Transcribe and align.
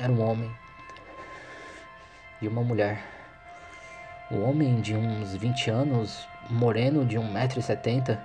era 0.00 0.12
um 0.12 0.20
homem 0.20 0.50
e 2.40 2.48
uma 2.48 2.62
mulher. 2.62 3.02
O 4.30 4.42
homem 4.42 4.80
de 4.80 4.94
uns 4.94 5.34
20 5.34 5.70
anos, 5.70 6.28
moreno 6.48 7.04
de 7.04 7.18
1,70m 7.18 8.18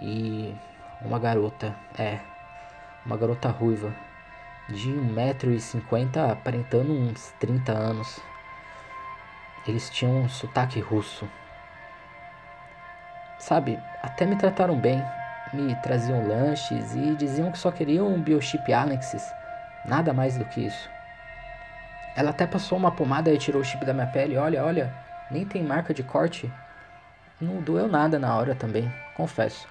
e 0.00 0.54
uma 1.00 1.18
garota, 1.18 1.74
é, 1.98 2.18
uma 3.06 3.16
garota 3.16 3.48
ruiva 3.48 3.92
de 4.68 4.90
1,50m 4.90 6.32
aparentando 6.32 6.92
uns 6.92 7.32
30 7.40 7.72
anos. 7.72 8.20
Eles 9.66 9.88
tinham 9.90 10.22
um 10.22 10.28
sotaque 10.28 10.80
russo. 10.80 11.28
Sabe, 13.38 13.78
até 14.02 14.26
me 14.26 14.36
trataram 14.36 14.78
bem, 14.78 15.02
me 15.52 15.74
traziam 15.76 16.26
lanches 16.26 16.94
e 16.94 17.14
diziam 17.16 17.50
que 17.50 17.58
só 17.58 17.70
queriam 17.70 18.08
um 18.08 18.20
biochip 18.20 18.72
Alexis, 18.72 19.24
nada 19.84 20.12
mais 20.12 20.36
do 20.36 20.44
que 20.44 20.66
isso. 20.66 20.90
Ela 22.14 22.30
até 22.30 22.46
passou 22.46 22.76
uma 22.76 22.90
pomada 22.90 23.32
e 23.32 23.38
tirou 23.38 23.62
o 23.62 23.64
chip 23.64 23.84
da 23.84 23.94
minha 23.94 24.06
pele. 24.06 24.36
Olha, 24.36 24.64
olha, 24.64 24.94
nem 25.30 25.44
tem 25.44 25.62
marca 25.62 25.94
de 25.94 26.02
corte. 26.02 26.52
Não 27.40 27.60
doeu 27.60 27.88
nada 27.88 28.18
na 28.18 28.36
hora 28.36 28.54
também, 28.54 28.92
confesso. 29.16 29.66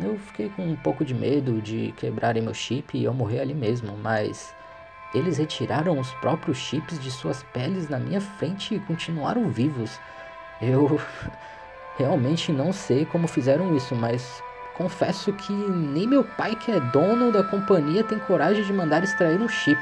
Eu 0.00 0.18
fiquei 0.18 0.48
com 0.50 0.62
um 0.62 0.76
pouco 0.76 1.04
de 1.04 1.14
medo 1.14 1.60
de 1.60 1.92
quebrarem 1.96 2.42
meu 2.42 2.54
chip 2.54 2.96
e 2.96 3.04
eu 3.04 3.12
morrer 3.12 3.40
ali 3.40 3.54
mesmo, 3.54 3.96
mas 3.96 4.54
eles 5.14 5.38
retiraram 5.38 5.98
os 5.98 6.12
próprios 6.14 6.58
chips 6.58 7.00
de 7.00 7.10
suas 7.10 7.42
peles 7.42 7.88
na 7.88 7.98
minha 7.98 8.20
frente 8.20 8.74
e 8.74 8.80
continuaram 8.80 9.48
vivos. 9.48 9.98
Eu 10.60 11.00
realmente 11.96 12.52
não 12.52 12.72
sei 12.72 13.06
como 13.06 13.26
fizeram 13.26 13.74
isso, 13.74 13.96
mas 13.96 14.42
confesso 14.78 15.32
que 15.32 15.52
nem 15.52 16.06
meu 16.06 16.22
pai, 16.22 16.54
que 16.54 16.70
é 16.70 16.78
dono 16.78 17.32
da 17.32 17.42
companhia, 17.42 18.04
tem 18.04 18.16
coragem 18.20 18.62
de 18.62 18.72
mandar 18.72 19.02
extrair 19.02 19.40
um 19.40 19.48
chip. 19.48 19.80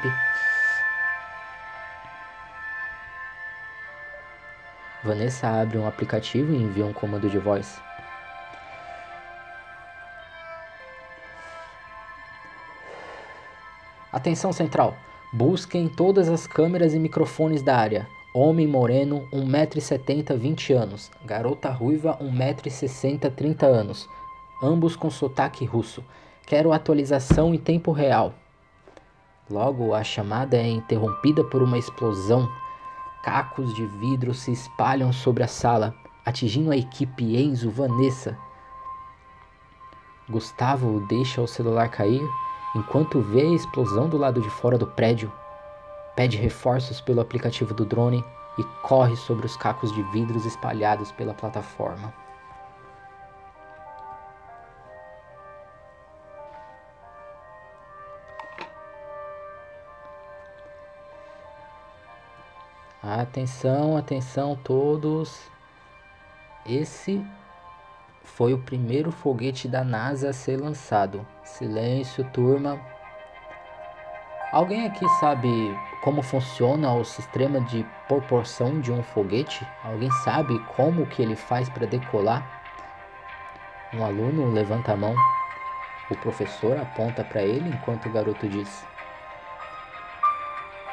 Vanessa 5.03 5.47
abre 5.47 5.77
um 5.77 5.87
aplicativo 5.87 6.51
e 6.51 6.57
envia 6.57 6.83
um 6.83 6.91
comando 6.91 7.29
de 7.29 7.37
voz. 7.37 7.79
Atenção 14.11 14.51
central. 14.51 14.97
Busquem 15.31 15.87
todas 15.87 16.27
as 16.27 16.47
câmeras 16.47 16.95
e 16.95 16.99
microfones 16.99 17.61
da 17.61 17.77
área. 17.77 18.07
Homem 18.33 18.65
moreno, 18.65 19.27
1,70m, 19.31 20.35
20 20.35 20.73
anos. 20.73 21.11
Garota 21.23 21.69
ruiva, 21.69 22.17
1,60m, 22.19 23.31
30 23.35 23.65
anos. 23.67 24.09
Ambos 24.61 24.95
com 24.95 25.09
sotaque 25.09 25.65
russo. 25.65 26.03
Quero 26.45 26.73
atualização 26.73 27.53
em 27.53 27.57
tempo 27.57 27.91
real. 27.91 28.33
Logo, 29.49 29.93
a 29.93 30.03
chamada 30.03 30.57
é 30.57 30.67
interrompida 30.67 31.43
por 31.43 31.61
uma 31.61 31.77
explosão 31.77 32.49
Cacos 33.27 33.73
de 33.73 33.85
vidro 33.85 34.33
se 34.33 34.53
espalham 34.53 35.11
sobre 35.11 35.43
a 35.43 35.49
sala, 35.49 35.93
atingindo 36.25 36.71
a 36.71 36.77
equipe 36.77 37.35
Enzo, 37.35 37.69
Vanessa. 37.69 38.37
Gustavo 40.29 41.05
deixa 41.07 41.41
o 41.41 41.47
celular 41.47 41.89
cair 41.89 42.25
enquanto 42.73 43.19
vê 43.19 43.41
a 43.41 43.53
explosão 43.53 44.07
do 44.07 44.17
lado 44.17 44.39
de 44.39 44.49
fora 44.49 44.77
do 44.77 44.87
prédio. 44.87 45.29
Pede 46.15 46.37
reforços 46.37 47.01
pelo 47.01 47.19
aplicativo 47.19 47.73
do 47.73 47.83
drone 47.83 48.23
e 48.57 48.63
corre 48.81 49.17
sobre 49.17 49.45
os 49.45 49.57
cacos 49.57 49.91
de 49.91 50.01
vidros 50.03 50.45
espalhados 50.45 51.11
pela 51.11 51.33
plataforma. 51.33 52.13
Atenção, 63.09 63.95
atenção 63.95 64.53
todos. 64.53 65.49
Esse 66.65 67.25
foi 68.21 68.53
o 68.53 68.57
primeiro 68.57 69.13
foguete 69.13 69.65
da 69.65 69.81
NASA 69.81 70.31
a 70.31 70.33
ser 70.33 70.57
lançado. 70.57 71.25
Silêncio, 71.41 72.25
turma. 72.33 72.77
Alguém 74.51 74.85
aqui 74.85 75.07
sabe 75.21 75.47
como 76.03 76.21
funciona 76.21 76.93
o 76.95 77.05
sistema 77.05 77.61
de 77.61 77.85
proporção 78.09 78.81
de 78.81 78.91
um 78.91 79.01
foguete? 79.01 79.65
Alguém 79.85 80.11
sabe 80.25 80.59
como 80.75 81.07
que 81.07 81.21
ele 81.21 81.37
faz 81.37 81.69
para 81.69 81.87
decolar? 81.87 82.45
Um 83.93 84.03
aluno 84.03 84.51
levanta 84.51 84.91
a 84.91 84.97
mão. 84.97 85.15
O 86.11 86.15
professor 86.17 86.77
aponta 86.77 87.23
para 87.23 87.41
ele 87.41 87.69
enquanto 87.69 88.07
o 88.07 88.11
garoto 88.11 88.49
diz: 88.49 88.85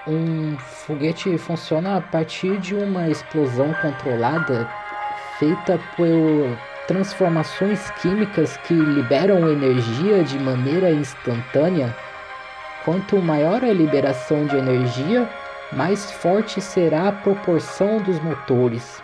um 0.06 0.56
foguete 0.58 1.36
funciona 1.38 1.96
a 1.96 2.00
partir 2.00 2.58
de 2.58 2.74
uma 2.74 3.08
explosão 3.08 3.72
controlada 3.80 4.68
feita 5.38 5.80
por 5.96 6.58
transformações 6.86 7.90
químicas 8.02 8.56
que 8.58 8.74
liberam 8.74 9.50
energia 9.50 10.22
de 10.22 10.38
maneira 10.38 10.90
instantânea. 10.90 11.96
Quanto 12.84 13.16
maior 13.16 13.64
a 13.64 13.72
liberação 13.72 14.46
de 14.46 14.56
energia, 14.56 15.28
mais 15.72 16.10
forte 16.10 16.60
será 16.60 17.08
a 17.08 17.12
proporção 17.12 17.98
dos 18.02 18.20
motores. 18.20 19.02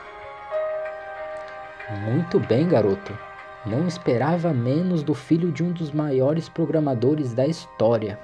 Muito 2.05 2.39
bem, 2.39 2.69
garoto. 2.69 3.17
Não 3.65 3.89
esperava 3.89 4.53
menos 4.53 5.03
do 5.03 5.15
filho 5.15 5.51
de 5.51 5.63
um 5.63 5.73
dos 5.73 5.91
maiores 5.91 6.49
programadores 6.49 7.33
da 7.33 7.47
história. 7.47 8.19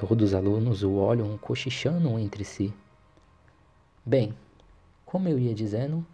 Todos 0.00 0.30
os 0.30 0.34
alunos 0.34 0.82
o 0.82 0.94
olham 0.94 1.36
cochichando 1.36 2.18
entre 2.18 2.42
si. 2.42 2.72
Bem, 4.02 4.34
como 5.04 5.28
eu 5.28 5.38
ia 5.38 5.54
dizendo, 5.54 6.06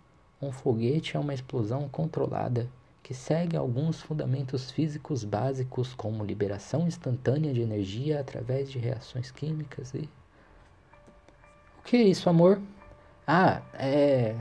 um 0.42 0.50
foguete 0.50 1.16
é 1.16 1.20
uma 1.20 1.32
explosão 1.32 1.88
controlada 1.88 2.68
que 3.00 3.14
segue 3.14 3.56
alguns 3.56 4.02
fundamentos 4.02 4.72
físicos 4.72 5.22
básicos 5.22 5.94
como 5.94 6.24
liberação 6.24 6.88
instantânea 6.88 7.54
de 7.54 7.60
energia 7.60 8.18
através 8.18 8.68
de 8.68 8.80
reações 8.80 9.30
químicas 9.30 9.94
e 9.94 10.08
O 11.78 11.82
que 11.84 11.96
é 11.96 12.02
isso, 12.02 12.28
amor? 12.28 12.60
Ah, 13.24 13.62
é 13.74 14.34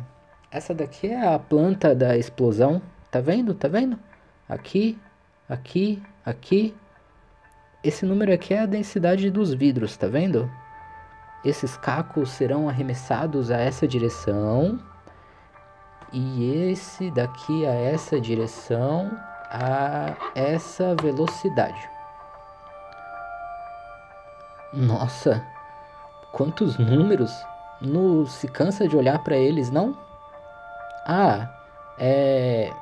essa 0.49 0.73
daqui 0.73 1.05
é 1.05 1.23
a 1.23 1.37
planta 1.37 1.93
da 1.93 2.17
explosão. 2.17 2.81
Tá 3.11 3.21
vendo? 3.21 3.53
Tá 3.53 3.67
vendo? 3.67 3.99
Aqui, 4.49 4.97
aqui, 5.47 6.01
aqui 6.25 6.73
esse 7.87 8.03
número 8.03 8.33
aqui 8.33 8.53
é 8.53 8.61
a 8.61 8.65
densidade 8.65 9.29
dos 9.29 9.53
vidros, 9.53 9.95
tá 9.95 10.07
vendo? 10.07 10.49
Esses 11.43 11.77
cacos 11.77 12.31
serão 12.31 12.67
arremessados 12.67 13.51
a 13.51 13.57
essa 13.57 13.87
direção 13.87 14.79
e 16.11 16.71
esse 16.71 17.11
daqui 17.11 17.63
a 17.67 17.71
essa 17.71 18.19
direção 18.19 19.11
a 19.51 20.15
essa 20.33 20.95
velocidade. 20.95 21.87
Nossa, 24.73 25.45
quantos 26.31 26.79
números! 26.79 27.31
Não 27.79 28.25
se 28.25 28.47
cansa 28.47 28.87
de 28.87 28.97
olhar 28.97 29.23
para 29.23 29.37
eles, 29.37 29.69
não? 29.69 29.95
Ah, 31.05 31.49
é. 31.99 32.73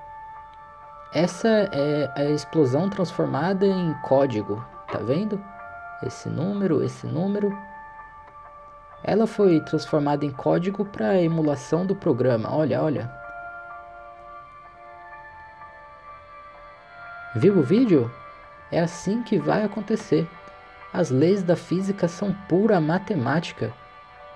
Essa 1.13 1.49
é 1.49 2.11
a 2.15 2.23
explosão 2.25 2.89
transformada 2.89 3.65
em 3.65 3.93
código. 3.95 4.63
Tá 4.93 4.99
vendo? 4.99 5.43
Esse 6.03 6.29
número, 6.29 6.83
esse 6.83 7.07
número. 7.07 7.51
Ela 9.03 9.25
foi 9.25 9.59
transformada 9.61 10.23
em 10.23 10.29
código 10.29 10.85
para 10.85 11.19
emulação 11.19 11.83
do 11.83 11.95
programa. 11.95 12.55
Olha, 12.55 12.79
olha. 12.79 13.11
Viu 17.35 17.57
o 17.57 17.63
vídeo? 17.63 18.11
É 18.71 18.81
assim 18.81 19.23
que 19.23 19.39
vai 19.39 19.63
acontecer. 19.63 20.29
As 20.93 21.09
leis 21.09 21.41
da 21.41 21.55
física 21.55 22.07
são 22.07 22.31
pura 22.47 22.79
matemática. 22.79 23.73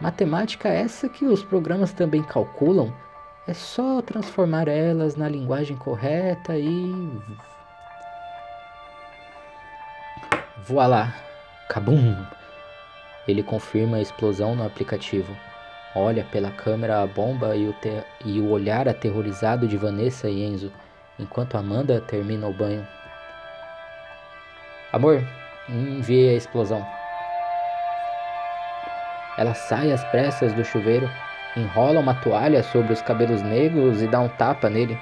Matemática 0.01 0.68
essa 0.69 1.07
que 1.07 1.25
os 1.25 1.44
programas 1.44 1.94
também 1.94 2.24
calculam. 2.24 2.92
É 3.48 3.54
só 3.54 4.01
transformar 4.01 4.68
elas 4.68 5.15
na 5.15 5.30
linguagem 5.30 5.77
correta 5.77 6.57
e 6.57 7.21
Voilá! 10.68 11.14
Cabum! 11.69 12.14
Ele 13.25 13.42
confirma 13.42 13.96
a 13.96 14.02
explosão 14.02 14.54
no 14.54 14.66
aplicativo. 14.66 15.34
Olha 15.96 16.25
pela 16.25 16.52
câmera 16.52 17.02
a 17.02 17.08
bomba 17.08 17.56
e 17.56 17.69
o, 17.69 17.75
e 18.25 18.42
o 18.42 18.50
olhar 18.50 18.86
aterrorizado 18.86 19.66
de 19.66 19.78
Vanessa 19.78 20.30
e 20.30 20.44
Enzo, 20.44 20.69
enquanto 21.18 21.56
Amanda 21.56 22.02
termina 22.02 22.48
o 22.48 22.54
banho. 22.54 22.86
Amor, 24.92 25.24
enviei 25.69 26.31
a 26.31 26.38
explosão. 26.38 26.86
Ela 29.38 29.54
sai 29.54 29.94
às 29.94 30.04
pressas 30.06 30.52
do 30.52 30.66
chuveiro, 30.66 31.10
enrola 31.56 32.02
uma 32.02 32.16
toalha 32.16 32.62
sobre 32.62 32.92
os 32.92 33.02
cabelos 33.02 33.42
negros 33.42 34.02
e 34.02 34.08
dá 34.08 34.19
um 34.19 34.28
tapa 34.28 34.69
nele. 34.69 35.00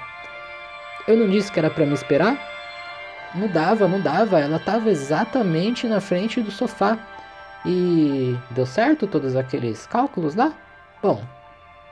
Eu 1.08 1.16
não 1.16 1.28
disse 1.28 1.50
que 1.50 1.58
era 1.58 1.70
para 1.70 1.84
me 1.84 1.94
esperar? 1.94 2.55
Não 3.34 3.48
dava, 3.48 3.88
não 3.88 4.00
dava. 4.00 4.40
Ela 4.40 4.56
estava 4.56 4.90
exatamente 4.90 5.86
na 5.86 6.00
frente 6.00 6.40
do 6.40 6.50
sofá. 6.50 6.98
E 7.64 8.36
deu 8.52 8.64
certo 8.64 9.06
todos 9.06 9.34
aqueles 9.34 9.86
cálculos 9.86 10.34
lá? 10.34 10.54
Bom, 11.02 11.22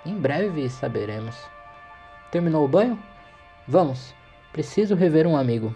em 0.07 0.15
breve 0.15 0.69
saberemos. 0.69 1.37
Terminou 2.31 2.65
o 2.65 2.69
banho? 2.69 2.99
Vamos, 3.67 4.15
preciso 4.53 4.95
rever 4.95 5.27
um 5.27 5.37
amigo. 5.37 5.75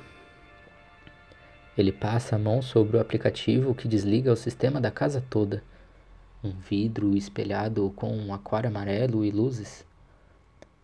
Ele 1.76 1.92
passa 1.92 2.36
a 2.36 2.38
mão 2.38 2.60
sobre 2.60 2.96
o 2.96 3.00
aplicativo 3.00 3.74
que 3.74 3.88
desliga 3.88 4.32
o 4.32 4.36
sistema 4.36 4.80
da 4.80 4.90
casa 4.90 5.24
toda. 5.30 5.62
Um 6.42 6.50
vidro 6.50 7.16
espelhado 7.16 7.92
com 7.96 8.16
um 8.16 8.34
aquário 8.34 8.68
amarelo 8.68 9.24
e 9.24 9.30
luzes. 9.30 9.87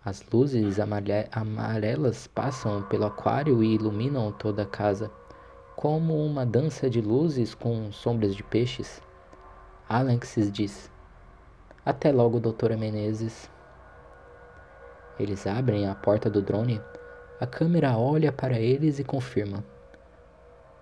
As 0.07 0.23
luzes 0.31 0.79
amarelas 0.79 2.27
passam 2.27 2.83
pelo 2.83 3.07
aquário 3.07 3.63
e 3.63 3.75
iluminam 3.75 4.31
toda 4.33 4.65
a 4.65 4.67
casa 4.67 5.11
como 5.75 6.23
uma 6.27 6.45
dança 6.45 6.91
de 6.91 7.01
luzes 7.01 7.55
com 7.55 7.91
sombras 7.91 8.37
de 8.37 8.43
peixes. 8.43 9.01
Alex 9.89 10.37
diz: 10.53 10.93
Até 11.87 12.13
logo, 12.13 12.39
doutora 12.39 12.77
Menezes. 12.77 13.51
Eles 15.19 15.47
abrem 15.47 15.89
a 15.89 15.95
porta 15.95 16.29
do 16.29 16.43
drone. 16.43 16.83
A 17.41 17.47
câmera 17.47 17.97
olha 17.97 18.31
para 18.31 18.61
eles 18.61 18.99
e 18.99 19.05
confirma: 19.05 19.65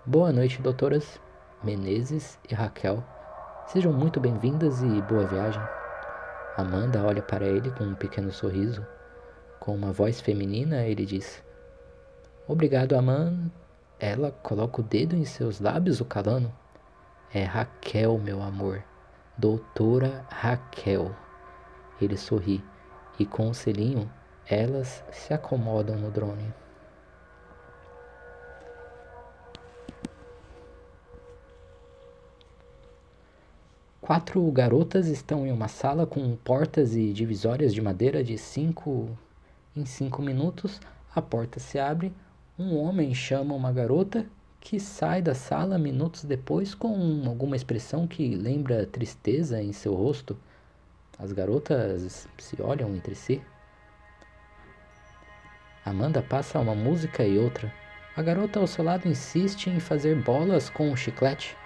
Boa 0.05 0.33
noite, 0.33 0.61
doutoras 0.61 1.17
Menezes 1.63 2.37
e 2.49 2.53
Raquel. 2.53 3.01
Sejam 3.67 3.93
muito 3.93 4.19
bem-vindas 4.19 4.81
e 4.83 5.01
boa 5.03 5.25
viagem. 5.25 5.63
Amanda 6.57 7.01
olha 7.01 7.21
para 7.21 7.45
ele 7.45 7.71
com 7.71 7.85
um 7.85 7.95
pequeno 7.95 8.29
sorriso. 8.29 8.85
Com 9.63 9.75
uma 9.75 9.93
voz 9.93 10.19
feminina, 10.19 10.83
ele 10.83 11.05
diz: 11.05 11.41
Obrigado, 12.45 12.97
Amanda 12.97 13.49
ela 13.97 14.33
coloca 14.43 14.81
o 14.81 14.83
dedo 14.83 15.15
em 15.15 15.23
seus 15.23 15.61
lábios, 15.61 16.01
o 16.01 16.05
calando. 16.05 16.51
É 17.33 17.45
Raquel, 17.45 18.17
meu 18.17 18.41
amor. 18.41 18.83
Doutora 19.37 20.25
Raquel. 20.29 21.15
Ele 22.01 22.17
sorri 22.17 22.61
e 23.17 23.25
com 23.25 23.49
o 23.49 23.53
selinho 23.53 24.11
elas 24.45 25.01
se 25.09 25.33
acomodam 25.33 25.95
no 25.95 26.11
drone. 26.11 26.53
Quatro 34.01 34.45
garotas 34.51 35.07
estão 35.07 35.47
em 35.47 35.51
uma 35.53 35.69
sala 35.69 36.05
com 36.05 36.35
portas 36.35 36.93
e 36.93 37.13
divisórias 37.13 37.73
de 37.73 37.81
madeira 37.81 38.21
de 38.21 38.37
cinco 38.37 39.17
em 39.75 39.85
cinco 39.85 40.21
minutos. 40.21 40.79
A 41.15 41.21
porta 41.21 41.59
se 41.59 41.79
abre, 41.79 42.13
um 42.57 42.77
homem 42.77 43.13
chama 43.13 43.53
uma 43.53 43.71
garota 43.71 44.25
que 44.59 44.79
sai 44.79 45.21
da 45.21 45.35
sala 45.35 45.77
minutos 45.77 46.23
depois 46.23 46.73
com 46.73 47.23
alguma 47.25 47.55
expressão 47.55 48.07
que 48.07 48.35
lembra 48.35 48.85
tristeza 48.85 49.61
em 49.61 49.73
seu 49.73 49.93
rosto. 49.93 50.37
As 51.19 51.31
garotas 51.31 52.27
se 52.37 52.61
olham 52.61 52.95
entre 52.95 53.13
si. 53.13 53.41
Amanda 55.85 56.21
passa 56.21 56.59
uma 56.59 56.73
música 56.73 57.25
e 57.25 57.37
outra. 57.37 57.73
A 58.15 58.21
garota 58.21 58.59
ao 58.59 58.67
seu 58.67 58.85
lado 58.85 59.07
insiste 59.07 59.69
em 59.69 59.79
fazer 59.79 60.15
bolas 60.21 60.69
com 60.69 60.89
um 60.89 60.95
chiclete. 60.95 61.57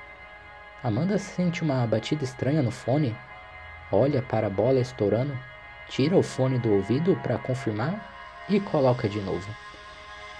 Amanda 0.83 1.17
sente 1.17 1.61
uma 1.61 1.85
batida 1.85 2.23
estranha 2.23 2.61
no 2.61 2.71
fone, 2.71 3.15
olha 3.91 4.21
para 4.21 4.47
a 4.47 4.49
bola 4.49 4.79
estourando, 4.79 5.37
tira 5.89 6.15
o 6.15 6.23
fone 6.23 6.57
do 6.57 6.73
ouvido 6.73 7.15
para 7.23 7.37
confirmar 7.37 8.45
e 8.49 8.59
coloca 8.59 9.07
de 9.07 9.19
novo. 9.19 9.47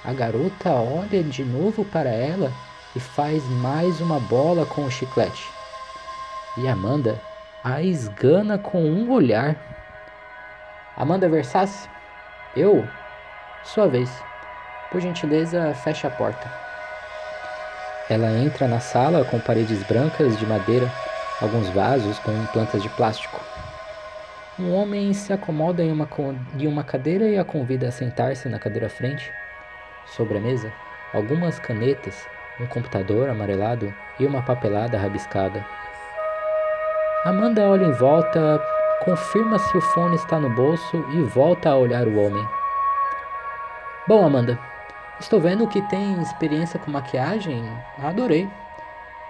A 0.04 0.14
garota 0.14 0.72
olha 0.72 1.24
de 1.24 1.44
novo 1.44 1.84
para 1.86 2.10
ela 2.10 2.52
e 2.96 3.00
faz 3.00 3.44
mais 3.46 4.00
uma 4.02 4.20
bola 4.20 4.66
com 4.66 4.86
o 4.86 4.92
chiclete. 4.92 5.50
E 6.58 6.68
Amanda 6.68 7.20
a 7.64 7.82
esgana 7.82 8.58
com 8.58 8.82
um 8.82 9.12
olhar. 9.12 9.56
Amanda 10.96 11.28
Versace, 11.28 11.90
eu? 12.56 12.88
Sua 13.64 13.88
vez. 13.88 14.10
Por 14.90 15.02
gentileza, 15.02 15.74
feche 15.84 16.08
a 16.08 16.10
porta. 16.10 16.50
Ela 18.10 18.32
entra 18.40 18.70
na 18.70 18.80
sala 18.80 19.26
com 19.26 19.38
paredes 19.40 19.84
brancas 19.84 20.40
de 20.40 20.46
madeira, 20.46 20.90
alguns 21.42 21.68
vasos 21.70 22.18
com 22.20 22.46
plantas 22.48 22.82
de 22.82 22.88
plástico. 22.90 23.37
Um 24.60 24.74
homem 24.74 25.14
se 25.14 25.32
acomoda 25.32 25.84
em 25.84 25.92
uma, 25.92 26.10
em 26.58 26.66
uma 26.66 26.84
cadeira 26.84 27.30
e 27.30 27.38
a 27.38 27.46
convida 27.46 27.90
a 27.90 27.92
sentar-se 27.92 28.50
na 28.50 28.58
cadeira 28.58 28.90
frente. 28.90 29.32
Sobre 30.08 30.40
a 30.40 30.42
mesa, 30.42 30.74
algumas 31.14 31.60
canetas, 31.60 32.28
um 32.60 32.66
computador 32.66 33.30
amarelado 33.30 33.94
e 34.20 34.26
uma 34.26 34.42
papelada 34.42 34.98
rabiscada. 34.98 35.64
Amanda 37.24 37.70
olha 37.70 37.86
em 37.86 37.92
volta, 37.92 38.60
confirma 39.06 39.60
se 39.60 39.78
o 39.78 39.82
fone 39.82 40.16
está 40.16 40.40
no 40.40 40.50
bolso 40.50 41.06
e 41.14 41.22
volta 41.22 41.70
a 41.70 41.78
olhar 41.78 42.08
o 42.08 42.18
homem. 42.18 42.44
Bom, 44.08 44.26
Amanda, 44.26 44.58
estou 45.20 45.40
vendo 45.40 45.68
que 45.68 45.84
tem 45.84 46.20
experiência 46.20 46.80
com 46.80 46.90
maquiagem. 46.90 47.64
Adorei. 48.02 48.50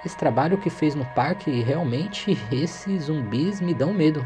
Esse 0.05 0.15
trabalho 0.15 0.57
que 0.57 0.69
fez 0.69 0.95
no 0.95 1.03
parque, 1.03 1.61
realmente 1.63 2.39
esses 2.49 3.03
zumbis 3.03 3.59
me 3.59 3.73
dão 3.73 3.91
medo. 3.93 4.25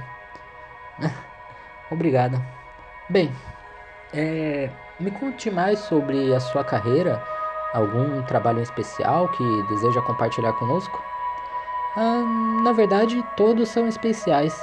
Obrigada. 1.91 2.41
Bem, 3.09 3.33
é, 4.13 4.69
me 4.99 5.11
conte 5.11 5.49
mais 5.49 5.79
sobre 5.79 6.33
a 6.33 6.39
sua 6.39 6.63
carreira, 6.63 7.21
algum 7.73 8.21
trabalho 8.23 8.61
especial 8.61 9.27
que 9.29 9.63
deseja 9.69 10.01
compartilhar 10.01 10.53
conosco? 10.53 11.01
Ah, 11.97 12.23
na 12.63 12.71
verdade, 12.71 13.21
todos 13.35 13.69
são 13.69 13.87
especiais, 13.87 14.55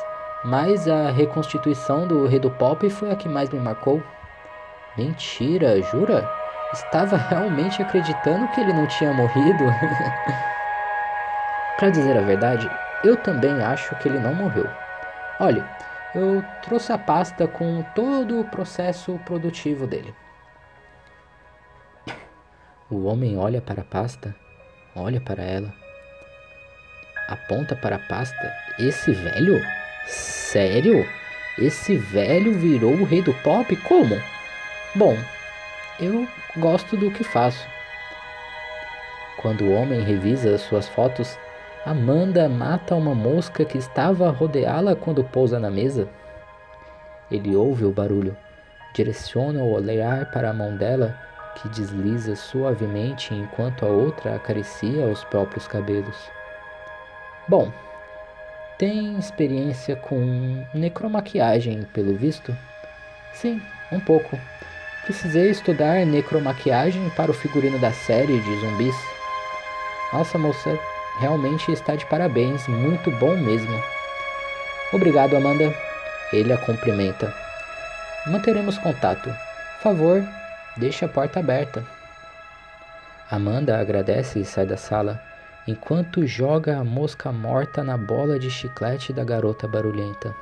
mas 0.44 0.88
a 0.88 1.10
reconstituição 1.10 2.06
do 2.06 2.26
rei 2.26 2.38
do 2.38 2.50
pop 2.50 2.88
foi 2.88 3.10
a 3.10 3.16
que 3.16 3.28
mais 3.28 3.50
me 3.50 3.58
marcou. 3.58 4.02
Mentira, 4.96 5.80
jura? 5.82 6.28
Estava 6.72 7.16
realmente 7.28 7.82
acreditando 7.82 8.48
que 8.48 8.60
ele 8.60 8.72
não 8.72 8.86
tinha 8.86 9.12
morrido? 9.12 9.64
Para 11.78 11.90
dizer 11.90 12.16
a 12.16 12.22
verdade, 12.22 12.68
eu 13.04 13.16
também 13.16 13.62
acho 13.62 13.94
que 13.96 14.08
ele 14.08 14.18
não 14.18 14.34
morreu. 14.34 14.68
Olhe, 15.38 15.64
eu 16.14 16.42
trouxe 16.62 16.92
a 16.92 16.98
pasta 16.98 17.46
com 17.46 17.82
todo 17.94 18.40
o 18.40 18.44
processo 18.44 19.18
produtivo 19.24 19.86
dele. 19.86 20.14
O 22.90 23.04
homem 23.04 23.36
olha 23.36 23.60
para 23.60 23.82
a 23.82 23.84
pasta, 23.84 24.34
olha 24.96 25.20
para 25.20 25.42
ela, 25.42 25.72
aponta 27.28 27.76
para 27.76 27.96
a 27.96 27.98
pasta. 27.98 28.52
Esse 28.78 29.12
velho? 29.12 29.60
Sério? 30.06 31.06
Esse 31.58 31.96
velho 31.96 32.54
virou 32.54 32.94
o 32.94 33.04
rei 33.04 33.20
do 33.20 33.34
pop? 33.34 33.76
Como? 33.76 34.14
Bom, 34.94 35.16
eu 36.00 36.26
gosto 36.56 36.96
do 36.96 37.10
que 37.10 37.22
faço. 37.22 37.66
Quando 39.36 39.64
o 39.64 39.72
homem 39.72 40.02
revisa 40.02 40.56
suas 40.56 40.88
fotos, 40.88 41.38
Amanda 41.86 42.48
mata 42.48 42.94
uma 42.94 43.14
mosca 43.14 43.64
que 43.64 43.78
estava 43.78 44.28
a 44.28 44.30
rodeá-la 44.30 44.96
quando 44.96 45.24
pousa 45.24 45.58
na 45.58 45.70
mesa. 45.70 46.08
Ele 47.30 47.54
ouve 47.54 47.84
o 47.84 47.92
barulho, 47.92 48.36
direciona 48.92 49.60
o 49.62 49.72
olhar 49.72 50.30
para 50.30 50.50
a 50.50 50.52
mão 50.52 50.76
dela 50.76 51.16
que 51.54 51.68
desliza 51.68 52.36
suavemente 52.36 53.34
enquanto 53.34 53.84
a 53.84 53.88
outra 53.88 54.36
acaricia 54.36 55.06
os 55.06 55.24
próprios 55.24 55.66
cabelos. 55.66 56.16
Bom, 57.48 57.72
tem 58.78 59.18
experiência 59.18 59.96
com 59.96 60.64
necromaquiagem, 60.74 61.82
pelo 61.92 62.14
visto? 62.14 62.56
Sim, 63.32 63.60
um 63.90 63.98
pouco. 63.98 64.38
Precisei 65.04 65.50
estudar 65.50 66.04
necromaquiagem 66.04 67.08
para 67.10 67.30
o 67.30 67.34
figurino 67.34 67.78
da 67.78 67.92
série 67.92 68.40
de 68.40 68.60
zumbis. 68.60 68.96
Nossa 70.12 70.38
moça, 70.38 70.78
realmente 71.18 71.70
está 71.72 71.94
de 71.94 72.06
parabéns, 72.06 72.66
muito 72.68 73.10
bom 73.12 73.36
mesmo. 73.36 73.82
Obrigado, 74.92 75.36
Amanda. 75.36 75.74
Ele 76.32 76.52
a 76.52 76.58
cumprimenta. 76.58 77.32
Manteremos 78.26 78.78
contato. 78.78 79.34
Favor, 79.82 80.22
Deixe 80.78 81.04
a 81.04 81.08
porta 81.08 81.40
aberta. 81.40 81.84
Amanda 83.28 83.80
agradece 83.80 84.38
e 84.38 84.44
sai 84.44 84.64
da 84.64 84.76
sala, 84.76 85.20
enquanto 85.66 86.24
joga 86.24 86.78
a 86.78 86.84
mosca 86.84 87.32
morta 87.32 87.82
na 87.82 87.96
bola 87.96 88.38
de 88.38 88.48
chiclete 88.48 89.12
da 89.12 89.24
garota 89.24 89.66
barulhenta. 89.66 90.32